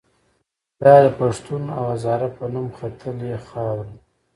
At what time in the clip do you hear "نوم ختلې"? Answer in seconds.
2.53-3.33